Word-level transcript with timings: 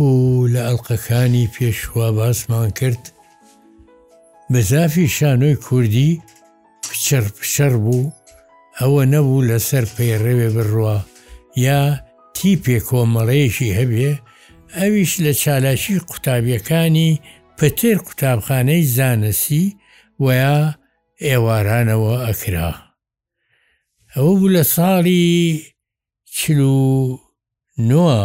و 0.00 0.20
لە 0.52 0.62
ئەلقەکانی 0.68 1.46
پێشوا 1.54 2.08
باسمان 2.16 2.70
کرد 2.78 3.02
بەزافی 4.52 5.06
شانۆی 5.16 5.54
کوردی 5.66 6.10
پچەر 6.88 7.24
پشەر 7.38 7.72
بوو 7.84 8.12
ئەوە 8.78 9.02
نەبوو 9.12 9.46
لەسەر 9.50 9.84
پەیڕێوێ 9.96 10.48
بڕوە 10.56 10.98
یا 11.66 11.80
تیپێ 12.36 12.78
کۆمەڵەیەشی 12.88 13.76
هەبێ 13.78 14.10
ئەویش 14.76 15.12
لە 15.24 15.32
چالاشی 15.42 16.00
قوتابیەکانی 16.08 17.10
پتر 17.58 17.96
قوتابخانەی 18.06 18.86
زانسی 18.96 19.64
ویا 20.24 20.58
ئێوارانەوە 21.28 22.14
ئەکرا 22.26 22.70
ئەوە 24.12 24.32
بوو 24.38 24.52
لە 24.56 24.62
ساڵی 24.74 25.36
چلو 26.36 26.86
نوە 27.90 28.16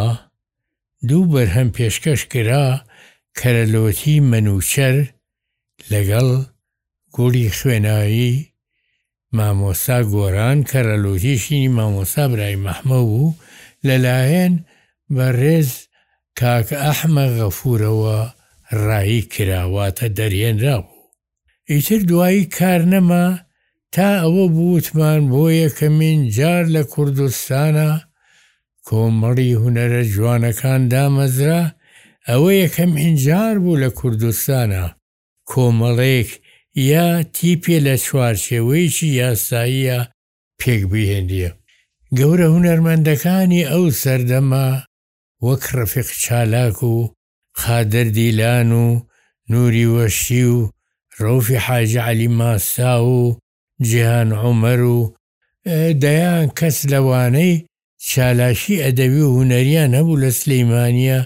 دوو 1.07 1.25
بەرهەم 1.33 1.69
پێشکەش 1.75 2.21
کرا 2.31 2.65
کەرەلۆتی 3.39 4.19
مەنوچەر 4.31 4.95
لەگەڵ 5.91 6.29
گوڵی 7.15 7.47
خوێنایی 7.57 8.33
مامۆسا 9.37 9.99
گۆران 10.13 10.57
کەرەلۆتیشینی 10.71 11.69
مامۆسا 11.77 12.23
برای 12.31 12.55
مەحمە 12.65 12.99
و 13.03 13.35
لەلایەن 13.87 14.53
بە 15.15 15.27
ڕێز 15.39 15.69
کاکە 16.39 16.77
ئەحمە 16.87 17.25
غەفورەوە 17.37 18.19
ڕایی 18.85 19.21
کراواتە 19.33 20.07
دەریێنرا 20.17 20.77
بوو. 20.85 21.09
ئیتر 21.69 21.99
دوایی 22.09 22.45
کار 22.57 22.81
نەما 22.93 23.25
تا 23.93 24.09
ئەوە 24.23 24.45
بوتمان 24.55 25.21
بۆ 25.31 25.43
یەکەمین 25.63 26.19
جار 26.37 26.65
لە 26.75 26.81
کوردستانە 26.93 27.89
کۆمەڵی 28.89 29.51
هوەرە 29.61 30.01
جوانەکان 30.13 30.81
دامەزرا 30.91 31.61
ئەوە 32.29 32.51
یەکەم 32.63 32.91
هینجار 33.03 33.55
بوو 33.63 33.79
لە 33.83 33.89
کوردستانە 33.99 34.85
کۆمەڵێک 35.49 36.29
یا 36.91 37.07
تیپێ 37.35 37.77
لە 37.87 37.95
چوارچێوەیەکی 38.05 39.09
یاساییە 39.21 39.99
پێک 40.59 40.81
بهێنیە 40.91 41.51
گەورە 42.17 42.47
هوەرمەندەکانی 42.53 43.63
ئەو 43.71 43.83
سەردەما 44.01 44.67
وەک 45.45 45.63
ڕفق 45.77 46.07
چالاک 46.23 46.77
و 46.93 46.95
خادر 47.61 48.07
دیلان 48.17 48.69
و 48.83 48.87
نوری 49.51 49.85
وەشی 49.95 50.43
و 50.55 50.57
ڕوفی 51.21 51.57
حاج 51.65 51.91
علی 52.07 52.27
ماسا 52.37 52.95
و 53.17 53.19
جیهان 53.87 54.29
عمەر 54.43 54.81
و 54.95 54.99
دەیان 56.03 56.45
کەس 56.59 56.77
لەوانەی 56.91 57.53
شالاشی 58.07 58.77
ئەدەبی 58.83 59.21
و 59.25 59.29
هوەریان 59.37 59.91
هەبوو 59.99 60.15
لە 60.23 60.29
سلەیمانە 60.39 61.19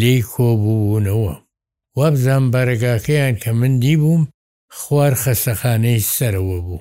لێی 0.00 0.22
کۆبوونەوە 0.32 1.34
وابزان 1.96 2.44
بەرەگاکەیان 2.52 3.34
کە 3.42 3.48
من 3.58 3.74
دیبووم 3.82 4.22
خوار 4.78 5.14
خەسەخانەی 5.22 6.00
سەرەوە 6.14 6.58
بوو 6.66 6.78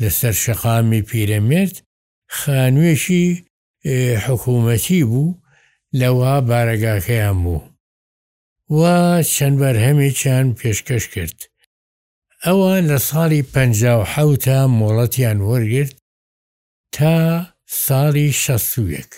لەسەر 0.00 0.32
شەقامی 0.42 1.02
پیرەمێرد 1.08 1.76
خانوێشی 2.38 3.26
حکوومەتی 4.26 5.04
بوو 5.10 5.34
لەوە 5.98 6.32
بارەگاکەیان 6.48 7.36
بوو 7.44 7.60
وا 8.78 8.96
چەند 9.34 9.56
بەرهەمێکیان 9.60 10.46
پێشکەش 10.58 11.04
کرد 11.14 11.38
ئەوە 12.46 12.72
لە 12.88 12.98
ساڵی 13.08 13.42
پ 13.52 13.54
حوتە 14.14 14.58
مۆڵەتیان 14.78 15.38
وەرگرت 15.48 15.94
تا 16.96 17.16
ساڵی 17.84 18.28
شەسوویەک 18.42 19.12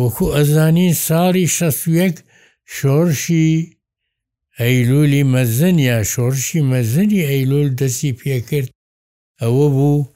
وەکو 0.00 0.24
ئەزانین 0.36 0.94
ساڵی 1.06 1.46
شەسوویەک 1.56 2.16
شۆرشی 2.74 3.50
ئەیلولی 4.60 5.22
مەزن 5.32 5.76
یا 5.88 5.98
شۆرشی 6.12 6.60
مەزنی 6.70 7.26
ئەیلول 7.30 7.68
دەسی 7.80 8.12
پێکرد 8.20 8.70
ئەوە 9.40 9.66
بوو 9.76 10.08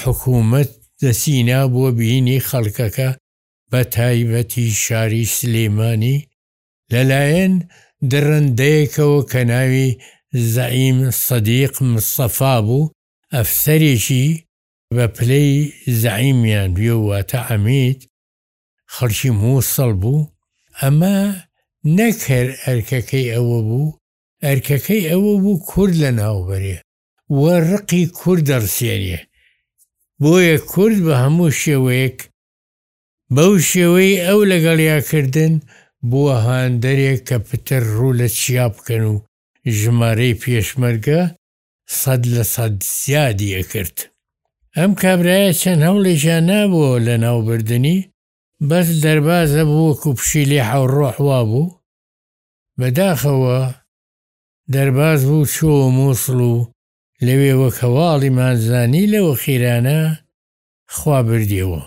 حکوومەت 0.00 0.70
دەسینا 1.02 1.60
بۆ 1.72 1.84
بینی 1.98 2.40
خەڵکەکە 2.48 3.10
بە 3.70 3.80
تایبەتی 3.94 4.66
شاری 4.84 5.24
سلێمانی 5.36 6.16
لەلایەن 6.92 7.54
درڕندەیەکەوە 8.10 9.20
کە 9.30 9.40
ناوی 9.50 9.88
زعیم 10.54 10.98
سەدیق 11.24 11.74
مستەفا 11.92 12.54
بوو 12.66 12.90
ئەفسەرێکی 13.34 14.26
بە 14.96 15.06
پلەی 15.16 15.50
زعیمیان 16.02 16.70
بێواتە 16.76 17.40
ئەمیت 17.48 18.00
خەرکی 18.94 19.30
مووسڵ 19.40 19.90
بوو 20.02 20.28
ئەمە 20.80 21.18
نەکەر 21.98 22.46
ئەرکەکەی 22.64 23.26
ئەوە 23.32 23.58
بوو 23.68 23.96
ئەرکەکەی 24.46 25.08
ئەوە 25.10 25.32
بوو 25.42 25.62
کورد 25.70 25.94
لە 26.04 26.10
ناوبەرێ 26.20 26.78
وەڕقی 27.42 28.04
کورد 28.18 28.42
دەڕسێنیە 28.50 29.20
بۆیە 30.22 30.56
کورد 30.72 30.98
بە 31.06 31.14
هەموو 31.22 31.50
شێوەیەک 31.62 32.18
بەو 33.36 33.52
شێوەی 33.70 34.12
ئەو 34.26 34.40
لەگەڵیاکردن 34.52 35.54
بووە 36.10 36.36
هاندەرێک 36.46 37.20
کە 37.28 37.36
پتر 37.48 37.82
ڕوو 37.96 38.16
لە 38.20 38.28
چیا 38.38 38.66
بکەن 38.74 39.04
و 39.12 39.16
ژمارەی 39.80 40.38
پێشمەرگە 40.42 41.20
سەد 42.00 42.22
لە 42.34 42.42
سەد 42.54 42.74
زیادیە 43.00 43.62
کرد. 43.72 43.98
ئەم 44.78 44.92
کابرایە 45.02 45.52
چەند 45.62 45.80
هەوڵێکیان 45.86 46.44
نابووە 46.50 46.92
لە 47.06 47.14
ناوبردننی 47.24 47.98
بەس 48.68 48.86
دەربازە 49.04 49.62
بووەکو 49.70 50.14
پشیلی 50.18 50.60
حەوڕۆحوا 50.68 51.40
بوو 51.48 51.74
بەداخەوە 52.78 53.58
دەرباز 54.72 55.20
بوو 55.28 55.46
چۆوە 55.54 55.86
مووسڵ 55.96 56.38
و 56.52 56.68
لەوێ 57.26 57.52
وە 57.60 57.70
کەواڵی 57.78 58.30
مازانی 58.38 59.06
لەوە 59.12 59.34
خیرانە 59.42 60.00
خوا 60.94 61.18
بردیەوە 61.28 61.82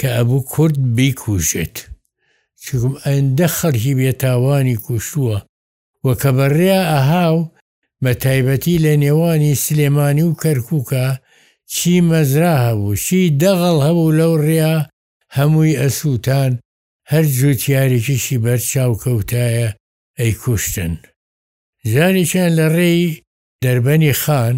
کە 0.00 0.04
ئەبوو 0.16 0.42
کورد 0.52 0.76
بیکوشێت 0.96 1.76
چکم 2.62 2.92
ئەندە 3.04 3.46
خەرکی 3.56 3.94
بێتاوانی 3.98 4.76
کوشتووە 4.86 5.36
وە 6.06 6.14
کە 6.22 6.30
بەڕێ 6.36 6.72
ئەهاو 6.92 7.36
بە 8.04 8.12
تایبەتی 8.22 8.78
لە 8.84 8.92
نێوانی 9.04 9.54
سلێمانی 9.64 10.22
و 10.26 10.34
کەرکووکە 10.42 11.06
چی 11.74 11.94
مەزرا 12.08 12.54
هەبوو 12.66 12.94
شی 13.04 13.24
دەغڵ 13.42 13.76
هەبوو 13.86 14.16
لەو 14.18 14.34
ڕیا 14.46 14.74
هەمووی 15.36 15.78
ئەسووتان 15.82 16.52
هەر 17.10 17.24
جووتیارێکیشی 17.38 18.38
بەرچاو 18.44 19.00
کەوتایە 19.02 19.68
ئەی 20.20 20.32
کوشتن 20.42 20.94
زانیشان 21.92 22.50
لە 22.58 22.66
ڕێی 22.76 23.04
دەربەنی 23.64 24.12
خان 24.22 24.56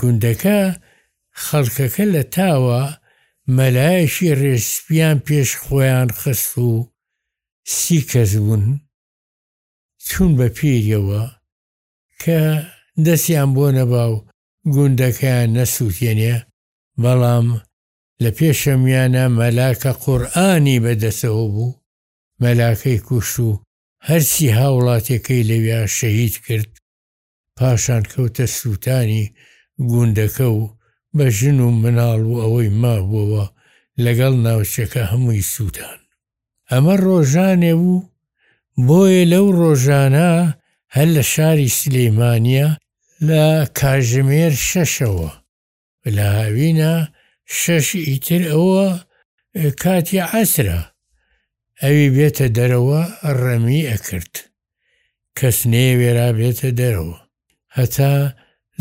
گوندەکە 0.00 0.60
خەڵکەکە 1.44 2.04
لە 2.14 2.22
تاوە 2.34 2.80
مەلایەشی 3.56 4.34
ڕێسپیان 4.42 5.16
پێش 5.26 5.50
خۆیان 5.64 6.08
خست 6.20 6.52
و 6.70 6.72
سی 7.74 7.98
کەس 8.10 8.32
بوون 8.42 8.64
چون 10.08 10.30
بە 10.38 10.48
پیرەوە 10.58 11.22
کە 12.22 12.40
دەستیان 13.04 13.50
بۆ 13.56 13.66
نەباو 13.78 14.14
گوندەکەیان 14.74 15.50
نەسووتێنێ 15.58 16.36
بەڵام 17.02 17.46
لە 18.22 18.30
پێشەمیانە 18.38 19.24
مەلاکە 19.38 19.92
قورآانی 20.02 20.82
بەدەسەوە 20.84 21.44
بوو 21.54 21.76
مەلاکەی 22.42 23.02
کوشت 23.06 23.36
و 23.46 23.50
هەرچی 24.08 24.54
هاوڵاتەکەی 24.58 25.46
لەویا 25.50 25.80
شەهید 25.98 26.34
کرد 26.44 26.70
پاشان 27.56 28.02
کەوتە 28.12 28.46
سووتانی 28.58 29.24
گوندەکە 29.90 30.48
و 30.58 30.60
بە 31.16 31.26
ژن 31.38 31.58
و 31.66 31.68
مناڵ 31.82 32.22
و 32.32 32.40
ئەوەی 32.42 32.70
مابووەوە 32.82 33.44
لەگەڵ 34.04 34.32
ناوچەکە 34.46 35.02
هەمووی 35.10 35.46
سووتان 35.52 36.00
ئەمە 36.70 36.94
ڕۆژانێ 37.04 37.72
بوو 37.80 38.04
بۆیە 38.86 39.24
لەو 39.32 39.46
ڕۆژانە 39.60 40.30
هەر 40.94 41.08
لە 41.16 41.22
شاری 41.32 41.68
سلەیمانیا 41.80 42.68
لە 43.28 43.46
کاژمێر 43.80 44.52
شەشەوە 44.68 45.30
لە 46.16 46.26
هاوینە 46.38 46.94
شەش 47.60 47.86
ئیتر 48.08 48.42
ئەوە 48.52 48.86
کاتی 49.82 50.20
عسرە 50.34 50.80
ئەوی 51.82 52.08
بێتە 52.16 52.46
دەرەوە 52.56 53.02
ڕەمی 53.42 53.86
ئەکرد 53.90 54.34
کەس 55.38 55.58
نێوێرا 55.72 56.28
بێتە 56.38 56.70
دەرەوە 56.80 57.18
هەتا 57.76 58.14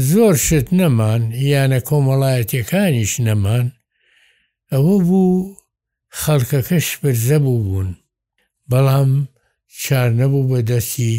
زۆر 0.10 0.36
شت 0.48 0.68
نەمان 0.80 1.22
یانە 1.52 1.80
کۆمەڵایەتەکانیش 1.90 3.14
نەمان 3.28 3.66
ئەوە 4.72 4.96
بوو 5.08 5.34
خەڵکەکەش 6.20 6.88
پرزە 7.02 7.38
بوو 7.44 7.62
بوون 7.66 7.90
بەڵام 8.70 9.12
چار 9.84 10.10
نەبوو 10.20 10.48
بە 10.50 10.60
دەستی 10.70 11.16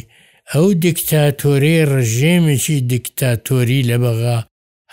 ئەو 0.54 0.68
دیکتاتۆری 0.86 1.76
ڕژێمێکی 1.92 2.76
دیکتاتۆری 2.92 3.80
لە 3.90 3.96
بەغا 4.04 4.38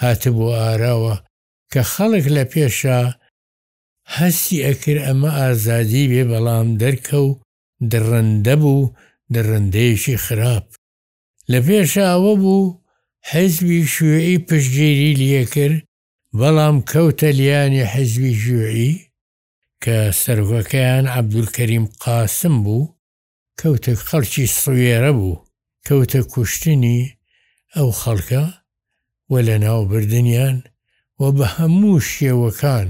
هاتبوو 0.02 0.56
ئاراوە 0.60 1.16
کە 1.72 1.82
خەڵک 1.92 2.26
لە 2.36 2.44
پێشە 2.52 3.00
هەستی 4.16 4.64
ئەکرد 4.66 5.00
ئەمە 5.06 5.32
ئازادی 5.40 6.10
بێ 6.12 6.24
بەڵام 6.32 6.68
دەرکە 6.82 7.18
و 7.28 7.30
دڕندە 7.92 8.56
بوو 8.62 8.92
دڕندەیەکی 9.34 10.18
خراپ 10.26 10.66
لە 11.52 11.60
پێشەوە 11.68 12.34
بوو 12.42 12.76
حەزبی 13.32 13.82
شوێی 13.96 14.38
پشتگیری 14.48 15.16
لەکرد 15.22 15.82
بەڵام 16.40 16.78
کەوتە 16.92 17.30
لیانی 17.40 17.84
حەزبی 17.94 18.34
ژوعی 18.44 18.92
کە 19.84 19.98
سەرگەکەیان 20.22 21.06
عەبدولکەریم 21.16 21.86
قاسم 22.04 22.56
بوو 22.66 22.92
کەوتە 23.60 23.92
خەڵکی 24.08 24.46
سوێرە 24.62 25.14
بوو 25.20 25.36
کەوتە 25.88 26.22
کوشتنی 26.34 27.00
ئەو 27.76 27.90
خەڵکە 28.02 28.44
وە 29.32 29.40
لە 29.48 29.56
ناوبردنیان 29.66 30.58
و 31.20 31.22
بە 31.38 31.46
هەموو 31.58 31.96
شێوەکان 32.12 32.90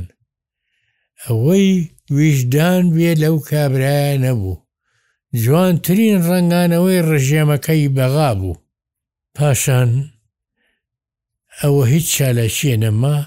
ئەوەی 1.25 1.69
ویژدان 2.17 2.83
بێ 2.95 3.11
لەو 3.23 3.35
کابرایە 3.49 4.17
نەبوو 4.25 4.63
جوانترین 5.43 6.17
ڕنگانەوەی 6.29 6.99
ڕژێمەکەی 7.09 7.85
بەغا 7.95 8.31
بوو 8.39 8.55
پاشان 9.35 9.89
ئەوە 11.61 11.83
هیچ 11.93 12.05
چالەچیە 12.15 12.75
نەما 12.83 13.17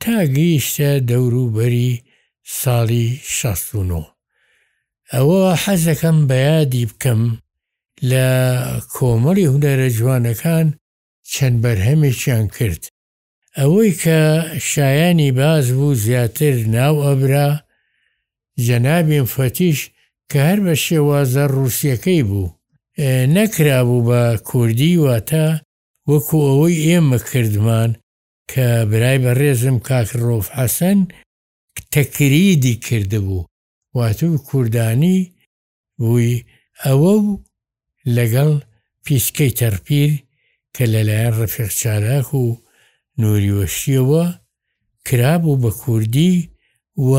تا 0.00 0.14
گەیشتە 0.34 0.90
دەوروبەری 1.10 1.90
ساڵی 2.60 3.08
16 3.36 4.06
ئەوە 5.14 5.40
حەزەکەم 5.62 6.18
بەیادی 6.30 6.84
بکەم 6.90 7.22
لە 8.10 8.26
کۆمەڵی 8.94 9.46
هوەرە 9.52 9.88
جوانەکان 9.96 10.66
چەند 11.32 11.56
بەرهەمێکیان 11.62 12.46
کرد 12.56 12.82
ئەوەی 13.58 13.92
کە 14.02 14.20
شایانی 14.70 15.32
باز 15.38 15.66
بوو 15.76 15.94
زیاتر 16.04 16.54
ناو 16.74 16.96
ئەبرا 17.06 17.48
جەنابین 18.66 19.26
فەتیش 19.36 19.78
کە 20.32 20.36
هەر 20.48 20.58
بە 20.64 20.74
شێوازە 20.84 21.44
رووسەکەی 21.54 22.22
بوو 22.30 22.54
نەکرابوو 23.36 24.04
بە 24.08 24.22
کوردی 24.48 24.98
واتە 25.04 25.46
وەکو 26.10 26.36
ئەوەی 26.48 26.82
ئێمە 26.86 27.18
کردمان 27.32 27.90
کە 28.50 28.66
برای 28.90 29.18
بە 29.24 29.32
ڕێزم 29.40 29.76
کاکڕۆف 29.88 30.46
حەسەن 30.58 30.98
تەکریدی 31.92 32.74
کردبوو 32.86 33.46
واتو 33.96 34.32
کوردانی 34.48 35.18
بووی 35.98 36.44
ئەوە 36.84 37.14
و 37.22 37.24
لەگەڵ 38.14 38.50
پیسکەی 39.04 39.50
تەرپیر 39.60 40.10
کە 40.74 40.84
لەلایەن 40.92 41.34
ڕفێخچالاک 41.40 42.28
و 42.42 42.44
نوریوەشیەوە 43.20 44.24
کرابوو 45.06 45.60
بە 45.62 45.70
کوردی 45.82 46.34
و 47.08 47.12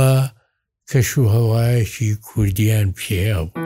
کەش 0.90 1.10
و 1.20 1.24
هەوایەکی 1.36 2.10
کوردیان 2.28 2.88
پێیا 3.00 3.40
بوو. 3.48 3.66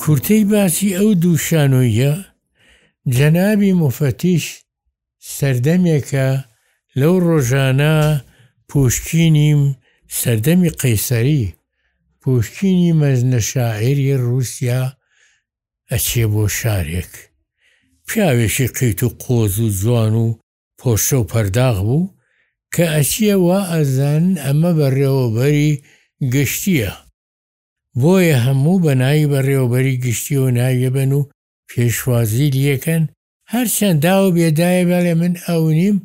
کورتەی 0.00 0.44
باسی 0.50 0.88
ئەو 0.98 1.10
دووشانۆیە 1.22 2.14
جەنابی 3.14 3.72
مفەتیش 3.82 4.46
سەردەمێکە 5.36 6.28
لەو 6.98 7.14
ڕۆژانە 7.26 7.96
پوشچینیم 8.70 9.62
سەردەمی 10.20 10.70
قەیسەری 10.80 11.44
پۆشتینی 12.22 12.92
مەزنە 13.00 13.38
شاعری 13.50 14.08
رووسیا 14.26 14.82
ئەچێ 15.92 16.24
بۆ 16.32 16.44
شارێک 16.58 17.10
پیاوێکی 18.08 18.66
قیت 18.76 19.00
و 19.06 19.08
قۆز 19.22 19.56
و 19.64 19.68
جوان 19.78 20.14
و 20.24 20.26
پۆشە 20.80 21.12
و 21.20 21.28
پەرداغ 21.32 21.76
بوو 21.86 22.10
کە 22.74 22.84
ئەچیەوە 22.96 23.58
ئەزان 23.72 24.24
ئەمە 24.44 24.72
بەڕێوەبەری 24.78 25.70
گشتیە 26.34 26.92
بۆیە 28.00 28.36
هەموو 28.46 28.82
بەناایی 28.84 29.30
بەڕێوەبەری 29.32 30.00
گشتیەوە 30.04 30.50
ناویەبەن 30.58 31.10
و 31.18 31.28
پێشوازی 31.70 32.54
لیەکەن 32.56 33.02
هەرچەند 33.52 34.00
داوە 34.04 34.30
بێدایە 34.36 34.84
بەڵێ 34.90 35.14
من 35.20 35.34
ئەو 35.48 35.64
نیم 35.78 35.96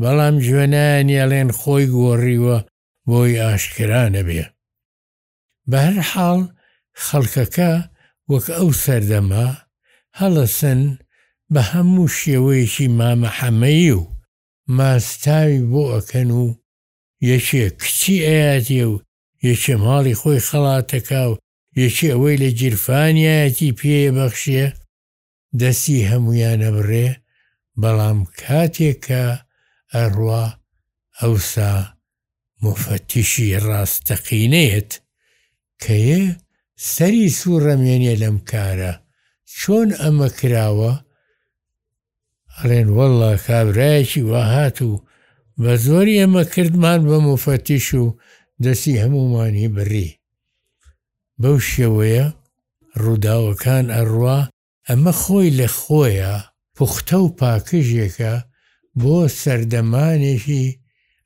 بەڵام 0.00 0.34
جوێنیان 0.44 1.08
یاڵێن 1.18 1.48
خۆی 1.58 1.86
گۆڕیوە 1.94 2.58
بۆی 3.08 3.36
ئاشکرانە 3.44 4.22
بێ 4.28 4.44
بە 5.70 5.78
هەر 5.86 5.98
حاڵ 6.12 6.40
خەڵکەکە 7.04 7.72
وەک 8.30 8.46
ئەو 8.56 8.68
سەردەما 8.82 9.46
هەڵەسن 10.20 10.80
بە 11.52 11.62
هەموو 11.72 12.08
شێوەیەکی 12.18 12.86
مامەحەمەی 12.98 13.90
و 13.98 14.02
ماستاوی 14.76 15.66
بۆ 15.72 15.82
ئەکەن 15.94 16.30
و 16.42 16.46
یەکێ 17.30 17.64
کچی 17.80 18.16
ئەیاتێ 18.26 18.82
و 18.90 18.94
یەکێ 19.48 19.74
ماڵی 19.84 20.18
خۆی 20.20 20.40
خەڵاتەکە 20.48 21.22
و 21.30 21.32
یەکی 21.82 22.08
ئەوەی 22.12 22.36
لە 22.42 22.48
جیرفانیایەتی 22.58 23.76
پێبەخشیە 23.78 24.68
دەستی 25.60 26.08
هەمویانە 26.10 26.70
بڕێ 26.76 27.08
بەڵام 27.80 28.18
کاتێکە 28.40 29.24
ئەڕوا 29.94 30.44
ئەوسا 31.20 31.72
مفەتیشی 32.62 33.50
ڕاستەقینەیەت 33.66 34.92
کەیێ 35.84 36.20
سەری 36.92 37.26
سوورڕەمێنێ 37.38 38.14
لەم 38.22 38.36
کارە 38.50 38.92
چۆن 39.58 39.88
ئەمە 40.00 40.28
کراوە 40.38 40.92
ئەڵێن 42.56 42.88
وەڵا 42.96 43.32
کابراایکی 43.46 44.22
وەهات 44.30 44.78
و 44.88 44.90
بە 45.62 45.72
زۆری 45.84 46.20
ئەمە 46.22 46.42
کردمان 46.54 47.00
بە 47.08 47.16
مفەتیش 47.28 47.88
و 48.02 48.04
دەستی 48.64 49.00
هەمومانی 49.02 49.68
بڕی 49.74 50.08
بەو 51.42 51.56
شێوەیە 51.70 52.26
ڕووداوەکان 53.02 53.86
ئەڕوا 53.96 54.38
ئەمە 54.88 55.12
خۆی 55.20 55.48
لە 55.58 55.68
خۆیە 55.78 56.34
پوختە 56.76 57.16
و 57.24 57.28
پاکژێکە 57.38 58.34
بۆ 59.00 59.16
سەردەمانێکی 59.40 60.64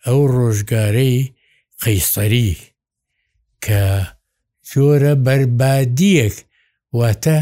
ئەو 0.07 0.21
ڕۆژگارەی 0.37 1.19
قەیسەری 1.83 2.53
کە 3.65 3.85
کۆرە 4.71 5.15
بربادیەک 5.27 6.35
واتە 6.99 7.39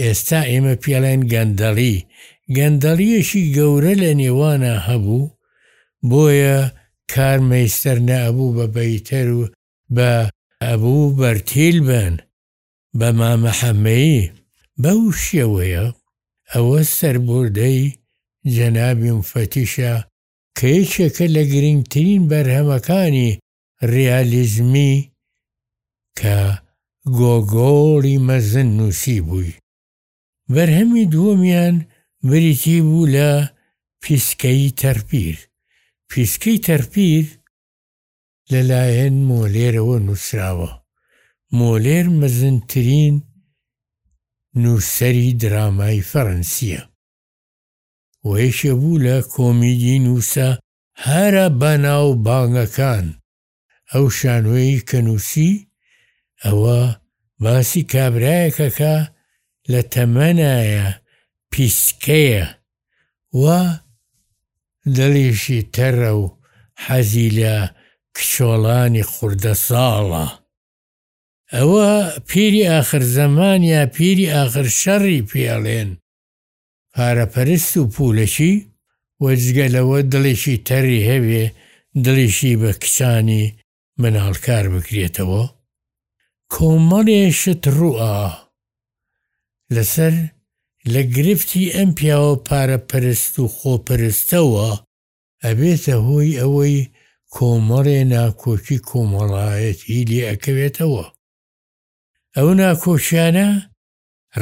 ئێستا 0.00 0.40
ئێمە 0.50 0.74
پیاڵێن 0.82 1.22
گەندەڵی 1.32 1.96
گەندەڵیەشی 2.56 3.42
گەورە 3.56 3.92
لە 4.02 4.10
نێوانە 4.20 4.74
هەبوو 4.86 5.22
بۆیە 6.10 6.58
کارمەیستەر 7.12 7.98
نەبوو 8.08 8.54
بە 8.58 8.66
بەیتەر 8.74 9.26
و 9.38 9.42
بە 9.96 10.10
ئەبوو 10.64 11.14
بەرتیل 11.18 11.76
بن 11.88 12.14
بە 12.98 13.08
مامەحەمەیی 13.18 14.30
بەو 14.82 15.00
شێوەیە 15.24 15.84
ئەوە 16.52 16.78
سەربردەی 16.96 17.80
جەنابیم 18.54 19.20
فەتیشە 19.30 19.92
کەیچەکە 20.58 21.26
لە 21.36 21.42
گرنگترین 21.52 22.22
بەرهەمەکانی 22.30 23.30
ریالیزمی 23.94 24.94
کە 26.20 26.38
گۆگۆڵی 27.18 28.16
مەزن 28.28 28.68
نووسی 28.78 29.18
بووی 29.26 29.52
بەرهەمی 30.52 31.04
دووەمیان 31.12 31.76
بریتی 32.28 32.78
بوو 32.86 33.06
لە 33.14 33.30
پیسکەی 34.02 34.70
تەرپیر 34.80 35.36
پیسکەی 36.10 36.58
تەرپیر 36.68 37.26
لەلایەن 38.50 39.16
مۆلێرەوە 39.28 39.96
نووسراوە 40.06 40.70
مۆلێر 41.58 42.06
مەزنترین 42.20 43.14
نووسری 44.62 45.28
درامای 45.40 46.06
فەڕەنسیە 46.10 46.82
وەیشە 48.28 48.72
بوو 48.80 48.96
لە 49.06 49.16
کۆمیدی 49.34 49.96
نووسە 50.06 50.48
هەرە 51.06 51.46
بەناو 51.60 52.08
باڵنەکان 52.24 53.06
ئەو 53.92 54.06
شانوەی 54.18 54.80
کە 54.88 54.98
نووسی 55.06 55.52
ئەوە 56.46 56.80
باسی 57.44 57.82
کابراایەکەکە 57.92 58.94
لە 59.72 59.80
تەمەنایە 59.92 60.86
پیسکەیە 61.52 62.44
و 63.40 63.44
دڵیشی 64.96 65.60
تەرە 65.74 66.12
و 66.20 66.24
حەزی 66.84 67.28
لە 67.38 67.56
کچۆڵانی 68.16 69.02
خوردە 69.12 69.54
ساڵە 69.68 70.26
ئەوە 71.54 71.90
پیری 72.28 72.68
ئاخر 72.72 73.02
زەمان 73.16 73.60
یا 73.74 73.82
پیری 73.94 74.26
ئاخر 74.34 74.66
شەڕی 74.80 75.22
پیاڵێن 75.30 75.90
پارەپەرست 76.94 77.74
و 77.80 77.82
پولەشی 77.94 78.54
وەجگەلەوە 79.24 79.98
دڵیشی 80.12 80.56
تەری 80.68 81.00
هەبێ 81.10 81.44
دڵیشی 82.04 82.56
بە 82.60 82.70
کچانی 82.82 83.44
مناڵکار 84.00 84.64
بکرێتەوە 84.74 85.44
کۆمەڵێشت 86.54 87.62
ڕووە 87.76 88.16
لەسەر 89.74 90.14
لە 90.92 91.02
گرفتی 91.14 91.64
ئەم 91.76 91.90
پیاوە 91.98 92.34
پارەپەرست 92.48 93.34
و 93.38 93.44
خۆپەرستەوە 93.56 94.68
ئەبێتە 95.44 95.94
هۆی 96.06 96.30
ئەوەی 96.40 96.76
کۆمەڕێ 97.34 98.00
ناکۆکی 98.12 98.78
کۆمەڵایەتی 98.88 100.06
لێ 100.10 100.20
ئەەکەوێتەوە 100.28 101.04
ئەو 102.36 102.48
ناکۆشیانە 102.62 103.48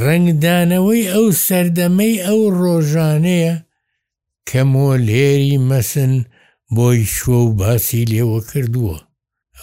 ڕنگدانەوەی 0.05 1.03
ئەو 1.13 1.25
سەردەمەی 1.45 2.15
ئەو 2.27 2.41
ڕۆژانەیە 2.61 3.55
کە 4.49 4.61
مۆ 4.73 4.89
لێری 5.07 5.57
مەسن 5.71 6.13
بۆی 6.75 7.01
شوە 7.17 7.39
و 7.45 7.49
باسی 7.61 8.03
لێوە 8.13 8.41
کردووە 8.51 8.97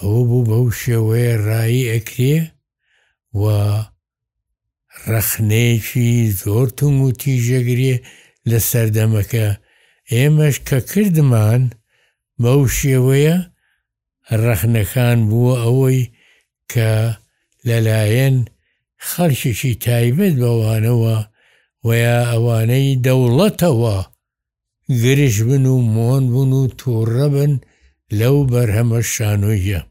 ئەوە 0.02 0.22
بوو 0.30 0.44
بەو 0.50 0.66
شێوەیە 0.82 1.36
ڕایی 1.48 1.90
ئەکرێ 1.92 2.38
و 3.42 3.44
ڕەخنەیەکی 5.12 6.10
زۆر 6.42 6.68
تونگ 6.78 6.98
و 7.04 7.10
تیژەگرێ 7.22 7.96
لە 8.50 8.60
سەردەمەکە 8.70 9.48
ئێمەش 10.14 10.56
کە 10.68 10.80
کردمان 10.92 11.62
بەو 12.44 12.62
شێوەیە 12.80 13.36
ڕەخنەکان 14.44 15.18
بووە 15.30 15.56
ئەوەی 15.64 16.02
کە 16.72 16.92
لەلایەن 17.68 18.36
خەرشێکی 19.10 19.74
تایبەت 19.86 20.36
بەوانەوە 20.42 21.18
ویا 21.88 22.18
ئەوانەی 22.32 22.90
دەوڵەتەوە 23.06 23.98
گرش 25.02 25.38
بن 25.48 25.66
و 25.74 25.76
مۆن 25.96 26.24
بوون 26.34 26.52
و 26.60 26.64
تووڕە 26.80 27.28
بن 27.36 27.54
لەو 28.20 28.36
بەرهەمە 28.52 29.00
شانۆیە 29.14 29.82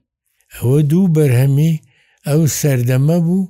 ئەوە 0.59 0.79
دوو 0.91 1.05
بەرهەمی 1.17 1.75
ئەو 2.29 2.43
سەردەمە 2.59 3.19
بوو 3.27 3.45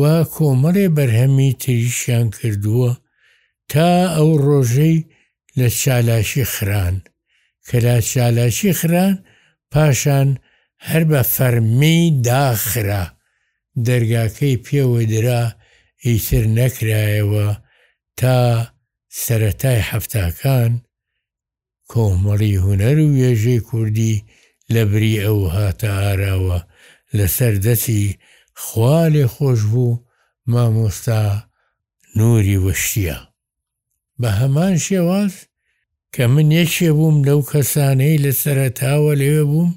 و 0.00 0.02
کۆمەڵێ 0.34 0.86
بەرهەمی 0.96 1.50
تریشیان 1.62 2.26
کردووە 2.36 2.92
تا 3.70 3.88
ئەو 4.16 4.30
ڕۆژەی 4.46 4.96
لە 5.58 5.68
چالاشی 5.80 6.44
خران 6.54 6.96
کە 7.66 7.76
لە 7.86 7.96
چالاشی 8.12 8.72
خران 8.80 9.14
پاشان 9.72 10.28
هەر 10.88 11.02
بە 11.10 11.22
فەرمی 11.34 12.00
داخرا 12.26 13.04
دەرگاکەی 13.86 14.56
پێوە 14.66 15.02
درا 15.12 15.42
ئیتر 16.06 16.44
نەکرایەوە 16.58 17.48
تا 18.20 18.36
سەتای 19.24 19.80
حەفتاکان 19.88 20.72
کۆمەڵی 21.92 22.60
هوەر 22.64 22.98
و 23.04 23.08
وێژەی 23.18 23.60
کوردی 23.68 24.14
لە 24.72 24.82
بری 24.92 25.12
ئەو 25.24 25.38
هاتە 25.56 25.90
ئاراوە 26.02 26.58
لەسەر 27.18 27.54
دەچی 27.66 28.02
خوا 28.62 29.00
لێ 29.14 29.26
خۆش 29.34 29.60
بوو 29.72 30.00
مامۆستا 30.52 31.22
نوری 32.18 32.58
وەشتە 32.66 33.18
بە 34.20 34.30
هەمان 34.40 34.74
شێواز 34.86 35.32
کە 36.14 36.24
من 36.34 36.46
یەکێ 36.58 36.90
بووم 36.98 37.16
لەو 37.28 37.40
کەسانەی 37.50 38.22
لە 38.24 38.32
سەرتاوە 38.42 39.12
لێوێ 39.20 39.42
بووم 39.50 39.70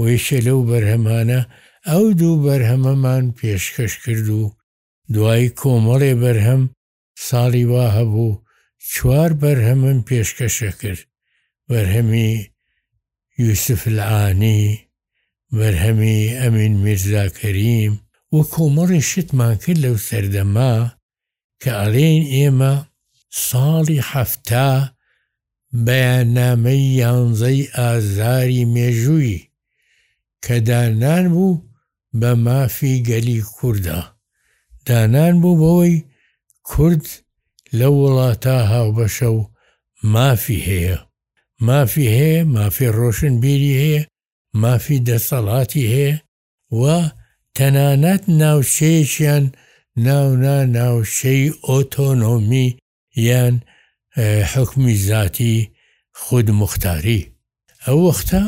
ویشە 0.00 0.38
لەو 0.46 0.60
بەرهەمانە 0.70 1.40
ئەو 1.88 2.04
دوو 2.20 2.42
بەرهەمەمان 2.46 3.24
پێشکەش 3.38 3.94
کرد 4.04 4.28
و 4.40 4.42
دوایی 5.14 5.54
کۆمەڵێ 5.60 6.12
بەرهەم 6.22 6.62
ساڵی 7.26 7.64
وا 7.72 7.86
هەبوو 7.96 8.40
چوار 8.92 9.30
بەرهەمم 9.42 9.98
پێشکەشە 10.08 10.70
کرد 10.80 11.00
بەرهەمی 11.68 12.30
یوسف 13.40 13.82
العانی 13.88 14.60
بەرهەمی 15.56 16.34
ئەمین 16.40 16.74
میرزاکەریم 16.84 17.92
و 18.34 18.38
کۆمەڕی 18.52 19.02
شتمان 19.10 19.54
کرد 19.64 19.78
لەو 19.84 19.96
سەردەما 20.08 20.72
کە 21.62 21.70
ئەڵێن 21.80 22.22
ئێمە 22.34 22.74
ساڵی 23.46 24.00
هەفتا 24.10 24.70
بەیانامەی 25.86 26.82
یانزەی 27.00 27.60
ئازاری 27.76 28.64
مێژووی 28.74 29.38
کە 30.44 30.54
دانان 30.68 31.24
بوو 31.34 31.60
بە 32.20 32.30
مافی 32.46 32.94
گەلی 33.08 33.38
کووردا 33.56 34.00
دانان 34.86 35.34
بوو 35.42 35.58
بەوەی 35.60 35.96
کورد 36.68 37.06
لە 37.78 37.88
وڵاتە 37.98 38.54
هاوبەشە 38.70 39.28
و 39.36 39.40
مافی 40.12 40.60
هەیە 40.68 40.98
مافی 41.66 42.06
هەیە 42.16 42.44
مافی 42.54 42.88
ڕۆشن 42.96 43.34
بیری 43.42 43.72
هەیە 43.82 44.06
مافی 44.62 44.98
دەسەڵاتی 45.08 45.86
هەیە 45.94 46.16
و 46.80 46.82
تەنانەت 47.56 48.22
ناوچەیەکیان 48.40 49.44
ناونا 50.04 50.58
ناوچەی 50.76 51.54
ئۆتۆنۆمی 51.68 52.68
یان 53.28 53.54
حکمی 54.52 54.94
زاتی 55.06 55.56
خود 56.22 56.50
مختاری 56.58 57.30
ئەو 57.86 57.98
وەختە 58.08 58.42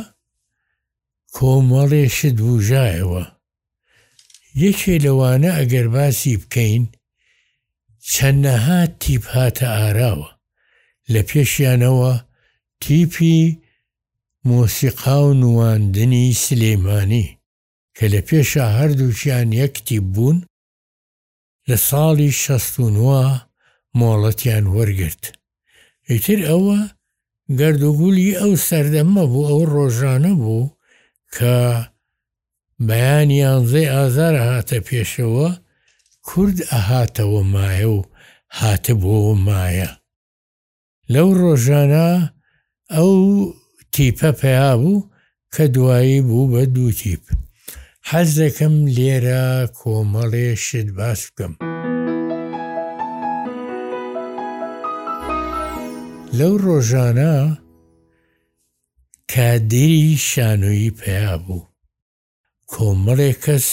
کۆمەڵێشت 1.37 2.35
بژایەوە 2.47 3.25
یەکێ 4.64 4.95
لەوانە 5.05 5.50
ئەگەر 5.59 5.87
باسی 5.95 6.35
بکەین 6.43 6.83
چەندەها 8.12 8.81
تیپ 9.02 9.25
هاتە 9.35 9.64
ئاراوە 9.76 10.31
لە 11.12 11.21
پێشیانەوە 11.29 12.14
تیپی 12.82 13.37
مۆسیقا 14.49 15.16
و 15.30 15.34
نواندنی 15.40 16.25
سلێمانی 16.44 17.26
کە 17.96 18.04
لە 18.12 18.20
پێشە 18.28 18.64
هەردووچیان 18.78 19.49
یەکتی 19.62 19.99
بوون 20.14 20.37
لە 21.68 21.76
ساڵی 21.88 22.30
16 22.42 23.42
مۆڵەتیان 23.99 24.64
وەرگرت. 24.75 25.22
ئیتر 26.10 26.40
ئەوە 26.49 26.78
گردوگولی 27.58 28.37
ئەو 28.40 28.52
سەردەمە 28.66 29.25
بوو 29.32 29.46
ئەو 29.50 29.62
ڕۆژانە 29.75 30.32
بوو 30.42 30.72
کە 31.34 31.56
بەیانیانزێ 32.88 33.84
ئازار 33.94 34.34
هاتە 34.46 34.78
پێشەوە 34.88 35.49
کورد 36.28 36.58
ئەهاتەوە 36.72 37.42
مایە 37.54 37.88
و 37.96 38.00
هاتە 38.58 38.92
بۆ 39.02 39.14
مایە. 39.46 39.90
لەو 41.12 41.28
ڕۆژانە 41.42 42.08
ئەو 42.97 43.54
تیپە 43.94 44.30
پیا 44.40 44.76
بوو 44.78 45.06
کە 45.54 45.62
دوایی 45.75 46.20
بوو 46.28 46.49
بە 46.52 46.62
دوو 46.75 46.90
تیپ 47.00 47.23
حەز 48.09 48.28
دەکەم 48.42 48.75
لێرە 48.97 49.44
کۆمەڵێ 49.78 50.49
شت 50.64 50.88
باس 50.99 51.20
بکەم 51.28 51.52
لەو 56.38 56.54
ڕۆژانە 56.64 57.35
کادری 59.32 60.04
شانۆیی 60.28 60.90
پیا 61.00 61.35
بوو 61.44 61.62
کۆمەڵێ 62.73 63.32
کەس 63.44 63.66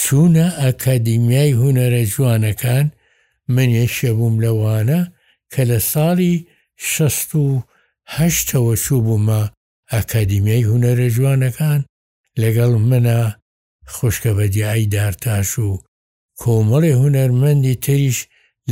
چوونە 0.00 0.46
ئەکادیمیای 0.62 1.56
هوەرە 1.60 2.02
جوانەکان 2.12 2.86
منێ 3.54 3.86
شەبووم 3.96 4.34
لەوانە 4.44 5.00
کە 5.52 5.62
لە 5.70 5.78
ساڵی 5.92 6.34
16 6.92 7.62
هەشتەوە 8.18 8.72
چوو 8.84 9.00
بوومە 9.06 9.42
ئەکادیمیای 9.92 10.68
هوەرە 10.70 11.06
جوانەکان 11.16 11.80
لەگەڵ 12.42 12.72
منە 12.90 13.18
خوشکە 13.94 14.30
بەدیایی 14.38 14.90
دارتاش 14.94 15.50
و 15.66 15.70
کۆمەڵی 16.40 16.96
هوەرمەندی 17.00 17.76
تریش 17.84 18.18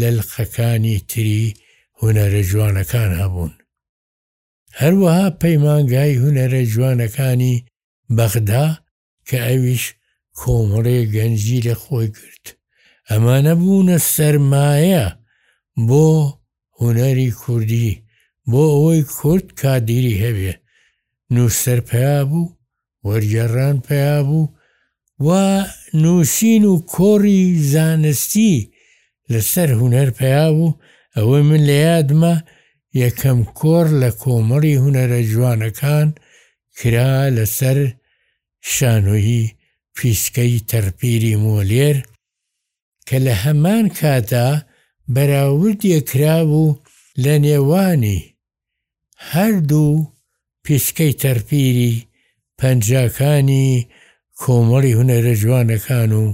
لە 0.01 0.09
لقەکانی 0.19 0.97
تری 1.11 1.55
هوەرە 1.99 2.27
جوانەکان 2.51 3.11
هەبوون. 3.23 3.53
هەروەها 4.81 5.27
پەیمانگای 5.43 6.19
هوەرە 6.23 6.63
جوانەکانی 6.75 7.65
بەغدا 8.17 8.67
کە 9.29 9.37
ئەویش 9.49 9.85
کۆمەڵێ 10.41 10.99
گەنجی 11.15 11.61
لە 11.67 11.75
خۆی 11.83 12.09
کرد. 12.17 12.45
ئەمانە 13.11 13.55
بوونە 13.61 13.97
سەرمایە 14.15 15.07
بۆ 15.89 16.07
هوەری 16.79 17.31
کوردی 17.41 17.91
بۆ 18.51 18.63
ئەوەی 18.73 19.03
کورد 19.17 19.47
کادیری 19.61 20.15
هەبێ 20.25 20.53
نووسەر 21.35 21.79
پیا 21.91 22.17
بوو 22.31 22.47
وەرگەڕان 23.07 23.77
پیا 23.89 24.15
بوو 24.27 24.47
و 25.27 25.29
نووسین 26.03 26.65
و 26.73 26.75
کۆڕی 26.95 27.43
زانستی 27.73 28.55
لەسەر 29.33 29.69
هوەر 29.81 30.09
پیا 30.19 30.45
بوو 30.55 30.77
ئەوە 31.17 31.39
من 31.49 31.63
لە 31.69 31.77
یادمە 31.89 32.35
یەکەم 33.03 33.39
کۆر 33.61 33.87
لە 34.03 34.11
کۆمەڕی 34.23 34.81
هوەرە 34.83 35.21
جوانەکان 35.31 36.09
کرا 36.79 37.13
لەسەر 37.37 37.79
شانۆیی 38.73 39.45
پیسکەی 39.97 40.55
تەرپیری 40.71 41.35
مۆلێر 41.45 41.97
کە 43.09 43.17
لە 43.27 43.35
هەمان 43.45 43.85
کاتا 43.99 44.49
بەراوردیەکرا 45.15 46.37
بوو 46.51 46.77
لە 47.23 47.35
نێوانی 47.45 48.21
هەردوو 49.31 50.07
پیسکەی 50.67 51.13
تەرپیری 51.23 52.07
پەنجاکانی 52.61 53.87
کۆمەڵی 54.41 54.97
هوەرە 54.99 55.35
جوانەکان 55.43 56.13
و 56.23 56.27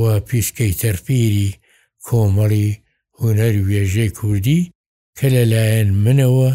پیسکەی 0.28 0.74
تەرپیری 0.82 1.50
کۆمەڵی 2.06 2.78
هوەر 3.18 3.54
وێژەی 3.68 4.10
کوردی 4.18 4.60
کە 5.16 5.26
لەلایەن 5.34 5.90
منەوە 6.04 6.50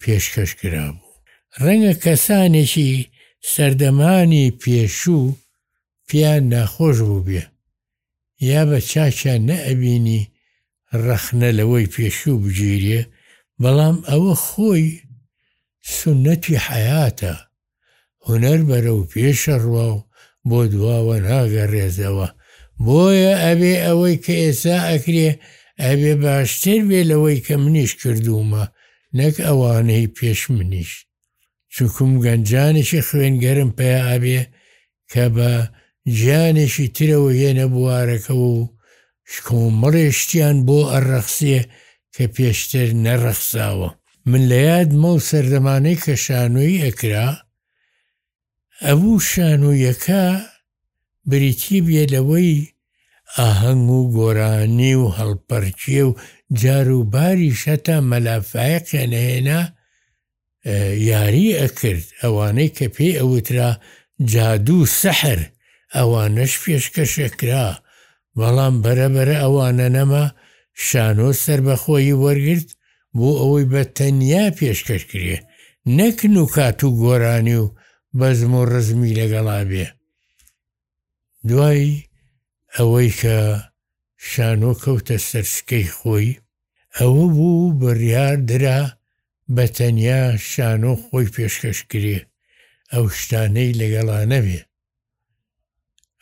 پێشکەشکرا 0.00 0.86
بوو. 0.96 1.12
ڕەنگە 1.64 1.94
کەسانێکی 2.04 2.90
سەردەمانی 3.52 4.46
پێشوو 4.60 5.32
پیان 6.08 6.42
ناخۆش 6.52 6.96
بوو 7.06 7.24
بێ. 7.26 7.42
یا 8.50 8.62
بە 8.70 8.78
چاچیان 8.90 9.42
نەئبینی 9.50 10.22
ڕەخنە 11.04 11.50
لەوەی 11.58 11.90
پێشوو 11.94 12.38
بگیریە 12.44 13.02
بەڵام 13.62 13.96
ئەوە 14.10 14.34
خۆی 14.46 14.86
سنەتی 15.96 16.56
حیاتە 16.66 17.34
هوەر 18.26 18.60
بەرە 18.68 18.92
و 18.94 19.02
پێشە 19.12 19.56
ڕوا 19.64 19.88
و 19.94 20.00
بۆ 20.48 20.58
دواوە 20.72 21.16
ناگە 21.28 21.64
ڕێزەوە 21.72 22.28
بۆیە 22.84 23.34
ئەبێ 23.44 23.74
ئەوەی 23.86 24.16
کە 24.24 24.34
ئێسا 24.42 24.76
ئەکرێ 24.90 25.28
ئەبێ 25.84 26.12
باشتر 26.24 26.80
بێ 26.88 27.00
لەوەی 27.10 27.38
کە 27.46 27.54
منیش 27.62 27.92
کردومە 28.00 28.64
نەک 29.18 29.34
ئەوانەی 29.46 30.06
پێش 30.16 30.40
منیش 30.56 30.90
چکم 31.74 32.12
گەنجانێکی 32.24 33.02
خوێنگەرم 33.08 33.70
پێ 33.78 33.90
ئەبێ 34.08 34.40
کە 35.10 35.24
بە 35.36 35.52
ژیانێکی 36.18 36.88
ترەوە 36.96 37.30
هێنە 37.40 37.66
بوارەکە 37.74 38.34
و 38.46 38.50
شکۆمەڕێشتیان 39.32 40.56
بۆ 40.66 40.78
ئەڕەخسیە 40.92 41.62
کە 42.16 42.26
پێشتر 42.36 42.88
نەڕەخساوە 43.04 43.90
من 44.30 44.42
لە 44.50 44.60
یادمە 44.70 45.10
و 45.16 45.20
سەردەمانەی 45.28 45.98
کە 46.04 46.14
شانۆی 46.24 46.82
ئەکرا 46.84 47.28
ئەووو 48.86 49.20
شانۆیەکە 49.30 50.24
بریتی 51.30 51.78
بێ 51.86 52.02
لەوەی 52.14 52.52
ئاهەنگ 53.38 53.88
و 53.98 54.00
گۆرانی 54.16 54.94
و 55.02 55.06
هەڵپەرچیە 55.18 56.04
و 56.08 56.12
جاروباری 56.60 57.56
شەتە 57.62 57.96
مەلافایەقێنهێنا 58.10 59.60
یاری 61.10 61.48
ئەکرد 61.60 62.06
ئەوانەی 62.22 62.70
کە 62.76 62.86
پێی 62.96 63.18
ئەوترا 63.20 63.70
جادوو 64.32 64.86
سەحر 65.00 65.40
ئەوانەش 65.96 66.52
پێشکەشەکرا 66.64 67.66
بەڵام 68.38 68.74
بەرەبەرە 68.84 69.36
ئەوانە 69.42 69.88
نەما 69.96 70.24
شانۆ 70.84 71.28
سربەخۆیی 71.44 72.14
وەرگرت 72.22 72.68
بۆ 73.16 73.28
ئەوەی 73.40 73.64
بە 73.72 73.82
تەنیا 73.96 74.44
پێشکەشکرێ 74.58 75.36
نەکن 75.98 76.34
و 76.42 76.44
کات 76.54 76.78
و 76.84 76.88
گۆرانی 77.02 77.56
و 77.62 77.66
بەزم 78.18 78.52
و 78.60 78.62
ڕزمی 78.70 79.16
لەگەڵا 79.20 79.60
بێ 79.70 79.86
دوایی 81.48 82.04
ئەوەی 82.76 83.10
کە 83.20 83.36
شانۆ 84.30 84.72
کەوتە 84.82 85.16
سەرسکەی 85.30 85.86
خۆی 85.98 86.30
ئەوە 86.96 87.24
بوو 87.36 87.76
بڕیار 87.80 88.36
درا 88.50 88.78
بە 89.54 89.64
تەنیا 89.76 90.20
شانۆ 90.50 90.92
خۆی 91.04 91.26
پێشکەشکرێ 91.34 92.18
ئەو 92.92 93.04
شتانەی 93.20 93.76
لەگەڵا 93.80 94.18
نەبێ 94.32 94.60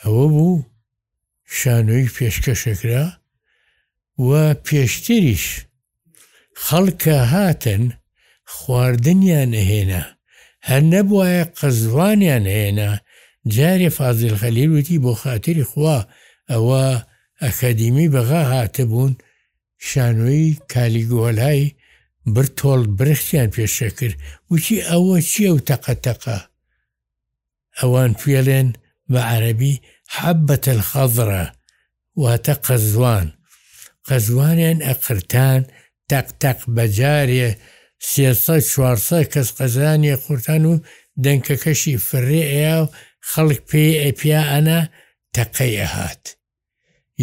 ئەوە 0.02 0.26
بوو 0.34 0.62
شانۆی 1.58 2.12
پێشکەشەکرا 2.16 3.04
و 4.28 4.30
پێشتریش 4.66 5.44
خەڵکە 6.64 7.18
هاتن 7.33 7.85
خواردنیان 8.54 9.50
نهێنا 9.54 10.02
هەر 10.68 10.83
نەبواە 10.92 11.42
قزوانیان 11.61 12.44
هێنا 12.56 12.90
جارێ 13.54 13.88
فازل 13.97 14.35
خەلیر 14.42 14.71
وتی 14.73 14.99
بۆ 15.04 15.12
خااتری 15.21 15.64
خوا 15.71 15.99
ئەوە 16.52 16.84
ئەکەدیمی 17.43 18.12
بەغا 18.15 18.43
هاتەبوون 18.52 19.12
شانۆی 19.88 20.49
کالیگۆلای 20.73 21.62
بر 22.34 22.47
تۆڵ 22.58 22.80
برختیان 22.99 23.49
پێشە 23.56 23.88
کرد 23.99 24.19
وچی 24.52 24.76
ئەوە 24.91 25.17
چیە 25.30 25.50
و 25.52 25.58
تەقەتەقە 25.69 26.38
ئەوان 27.80 28.12
پێڵێن 28.21 28.69
بە 29.12 29.21
عەربی 29.32 29.75
حەبەتە 30.17 30.75
خەزرە 30.91 31.45
واتە 32.23 32.54
قەزوان 32.67 33.28
قەزوانیان 34.08 34.78
ئەقرتان 34.88 35.62
تەقتەق 36.10 36.60
بەجارێ 36.76 37.50
سێسە 38.10 38.56
چوارسە 38.71 39.21
کەس 39.32 39.49
قەزانیە 39.58 40.17
قورتان 40.25 40.62
و 40.71 40.75
دەنکەکەشی 41.25 41.97
فرێ 42.08 42.43
ئەیا 42.52 42.78
و 42.82 42.86
خەڵک 43.30 43.60
پێ 43.71 43.84
ئەپیا 44.04 44.43
ئەنا 44.50 44.80
تەقەی 45.34 45.75
ئەهات 45.80 46.25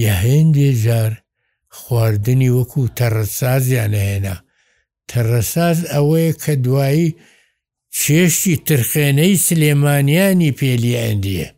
یا 0.03 0.13
هێندێ 0.25 0.69
جار 0.85 1.13
خواردنی 1.79 2.49
وەکو 2.57 2.81
تەڕەسازیان 2.99 3.93
هێنا 4.05 4.37
تەڕەساز 5.11 5.79
ئەوەیە 5.93 6.33
کە 6.43 6.53
دوایی 6.65 7.15
چێشتی 7.99 8.55
ترخێنەی 8.67 9.35
سلێمانیانی 9.47 10.55
پێلی 10.59 10.99
ئەندیە 11.01 11.49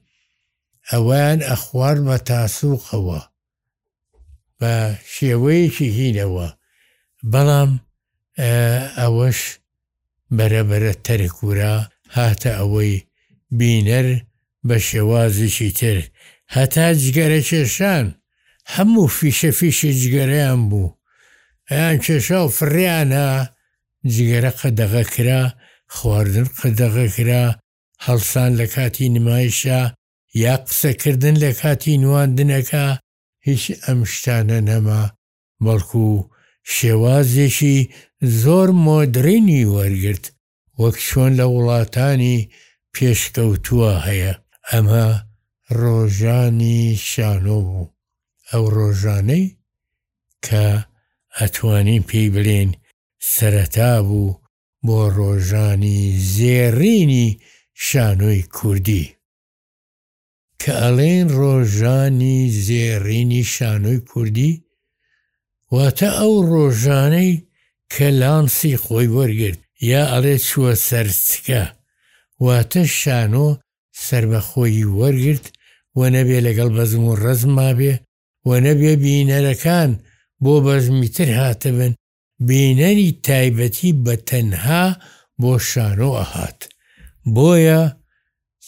ئەوان 0.91 1.39
ئەخوار 1.49 1.97
بە 2.07 2.17
تاسووقەوە 2.29 3.21
بە 4.63 4.75
شێوەیەکی 5.15 5.89
هینەوە 5.99 6.47
بەڵام 7.31 7.71
ئەوەش 8.99 9.39
بەرەبرە 10.37 10.93
تەرکورا 11.05 11.75
هاتە 12.17 12.51
ئەوەی 12.59 12.93
بینەر 13.59 14.07
بە 14.67 14.77
شێوازیشی 14.87 15.71
تر 15.79 15.97
هەتا 16.55 16.87
جگەرە 17.03 17.41
کێشان 17.49 18.05
هەموو 18.75 19.07
فیشە 19.17 19.51
فیشی 19.59 19.93
جگەرەیان 20.01 20.61
بوو 20.69 20.95
ئەیان 21.71 21.97
کێشا 22.05 22.39
و 22.45 22.53
فریانە 22.57 23.27
جگەرە 24.13 24.51
قەدەغە 24.59 25.03
کرا 25.13 25.43
خواردن 25.95 26.45
قەدەغە 26.59 27.07
کرا 27.15 27.45
هەڵسان 28.05 28.51
لە 28.59 28.65
کاتی 28.75 29.07
نمایشە 29.15 29.81
یا 30.43 30.55
قسەکردن 30.67 31.35
لە 31.43 31.51
کاتی 31.61 31.93
نواندنەکە 32.03 32.85
هیچ 33.47 33.63
ئەم 33.85 33.99
شتانە 34.13 34.59
نەما 34.69 35.03
بەڵکو 35.63 36.05
و 36.15 36.25
شێوازێکی 36.73 37.77
زۆر 38.41 38.67
مۆدرێنی 38.85 39.61
وەرگرت 39.73 40.25
وەک 40.81 40.95
چۆن 41.07 41.31
لە 41.39 41.45
وڵاتانی 41.55 42.39
پێشکەوتووە 42.93 43.91
هەیە 44.05 44.33
ئەمە 44.69 45.07
ڕۆژانی 45.79 46.81
شانۆ 47.09 47.57
بوو 47.67 47.91
ئەو 48.51 48.65
ڕۆژانەی 48.77 49.45
کە 50.45 50.65
ئەتوانین 51.39 52.03
پێی 52.09 52.27
بلێن 52.35 52.69
سەرەتا 53.33 53.91
بوو 54.07 54.37
بۆ 54.85 54.99
ڕۆژانی 55.17 55.97
زێڕینی 56.35 57.27
شانۆی 57.87 58.41
کوردی 58.55 59.05
کە 60.63 60.73
ئەڵێن 60.83 61.27
ڕۆژانی 61.39 62.37
زێڕینی 62.65 63.43
شانۆی 63.53 63.99
کوردی 64.09 64.51
واتە 65.73 66.09
ئەو 66.19 66.33
ڕۆژانەی 66.51 67.31
کە 67.93 68.07
لانسی 68.21 68.73
خۆی 68.83 69.07
وەرگرت 69.17 69.61
یا 69.91 70.01
ئەڵێ 70.11 70.35
چووە 70.47 70.73
سەرچکە 70.87 71.63
واتە 72.45 72.83
شانۆ 72.99 73.47
سربەخۆیی 74.05 74.85
وەرگرت 74.97 75.45
و 75.99 76.01
نەبێ 76.15 76.37
لەگەڵ 76.47 76.69
بەزم 76.77 77.03
و 77.09 77.13
ڕزما 77.23 77.69
بێ 77.79 77.93
و 78.47 78.49
نەبێ 78.65 78.91
بینەرەکان 79.03 79.91
بۆ 80.43 80.53
بەزمی 80.65 81.09
تر 81.15 81.29
هاتە 81.39 81.69
بن 81.77 81.91
بینەری 82.47 83.09
تایبەتی 83.27 83.89
بە 84.03 84.15
تەنها 84.29 84.85
بۆ 85.41 85.51
شانۆ 85.69 86.09
ئەهات 86.19 86.59
بۆیە 87.35 87.81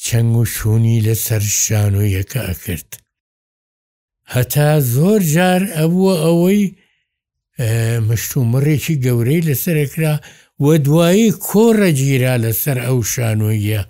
چەنگ 0.05 0.33
و 0.41 0.43
شوونی 0.53 1.01
لەسەر 1.07 1.43
شانۆیەکە 1.61 2.41
ئەکرد. 2.47 2.89
هەتا 4.33 4.69
زۆر 4.93 5.21
جار 5.33 5.61
ئەبووە 5.77 6.15
ئەوەی 6.25 6.63
مشتومڕێکی 8.09 8.95
گەورەی 9.05 9.45
لەسەرکرا 9.49 10.13
وە 10.63 10.73
دوایی 10.85 11.29
کۆڕە 11.47 11.89
گیرا 11.99 12.33
لەسەر 12.45 12.77
ئەو 12.85 12.97
شانۆیە 13.13 13.81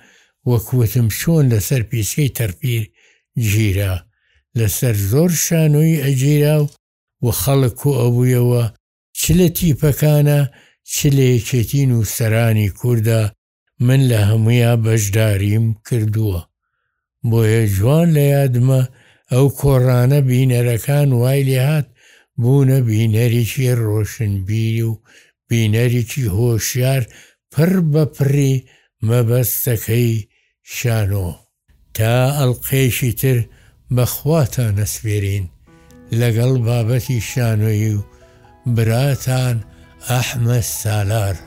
وەکوتم 0.50 1.08
چۆن 1.20 1.44
لەسەر 1.54 1.82
پیسکەی 1.90 2.30
تەرپیر 2.38 2.84
گیرا 3.52 3.94
لەسەر 4.58 4.96
زۆر 5.12 5.32
شانۆی 5.46 6.02
ئەگیرا 6.04 6.58
و 6.64 6.68
و 7.26 7.28
خەڵک 7.42 7.80
و 7.86 7.92
ئەبوویەوە 8.00 8.64
چ 9.20 9.22
لە 9.38 9.48
تیپەکانە 9.58 10.40
چ 10.94 10.96
لە 11.16 11.26
یەکێتین 11.36 11.90
و 11.94 12.00
سەرانی 12.16 12.70
کووردا 12.78 13.22
من 13.80 14.02
لە 14.10 14.18
هەمویا 14.30 14.74
بەشداریم 14.86 15.66
کردووە 15.90 16.42
بۆیە 17.30 17.64
جوان 17.76 18.08
لە 18.16 18.24
یادمە 18.36 18.82
ئەو 19.34 19.46
کۆڕانە 19.60 20.20
بینەرەکان 20.30 21.10
وای 21.22 21.42
لێهات 21.50 21.88
بوونە 22.42 22.80
بینەرێکی 22.90 23.72
ڕۆشنبیری 23.86 24.84
و 24.90 24.94
بینەرێکی 25.50 26.26
هۆشیار 26.38 27.04
پڕ 27.54 27.72
بەپڕی 27.94 28.54
مەبەستەکەی 29.08 30.12
شانۆ 30.76 31.30
تا 31.96 32.14
ئەلقێشی 32.38 33.12
تر 33.22 33.38
بەخواتان 33.96 34.74
نەسپێرین 34.80 35.46
لەگەڵ 36.20 36.52
بابەتی 36.68 37.20
شانۆی 37.32 37.94
و 37.98 38.02
براتان 38.76 39.58
ئەحمە 40.10 40.60
سالار. 40.82 41.38